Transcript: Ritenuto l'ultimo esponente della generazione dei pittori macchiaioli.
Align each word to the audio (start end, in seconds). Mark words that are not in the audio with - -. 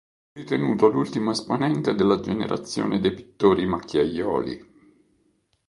Ritenuto 0.33 0.87
l'ultimo 0.89 1.29
esponente 1.29 1.93
della 1.93 2.19
generazione 2.19 2.99
dei 2.99 3.13
pittori 3.13 3.67
macchiaioli. 3.67 4.69